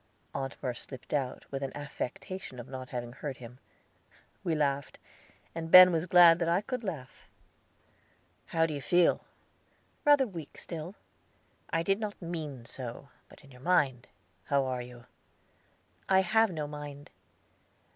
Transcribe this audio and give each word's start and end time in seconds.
Aunt 0.33 0.57
Merce 0.63 0.81
slipped 0.81 1.13
out, 1.13 1.45
with 1.51 1.61
an 1.61 1.77
affectation 1.77 2.57
of 2.59 2.67
not 2.67 2.89
having 2.89 3.13
heard 3.13 3.37
him. 3.37 3.59
We 4.43 4.55
laughed, 4.55 4.97
and 5.53 5.69
Ben 5.69 5.91
was 5.91 6.07
glad 6.07 6.39
that 6.39 6.49
I 6.49 6.61
could 6.61 6.83
laugh. 6.83 7.27
"How 8.47 8.65
do 8.65 8.73
you 8.73 8.81
feel?" 8.81 9.23
"Rather 10.03 10.25
weak 10.25 10.57
still." 10.57 10.95
"I 11.69 11.83
do 11.83 11.93
not 11.93 12.19
mean 12.19 12.65
so, 12.65 13.09
but 13.29 13.43
in 13.43 13.51
your 13.51 13.61
mind; 13.61 14.07
how 14.45 14.65
are 14.65 14.81
you?" 14.81 15.05
"I 16.09 16.21
have 16.21 16.49
no 16.49 16.65
mind." 16.65 17.11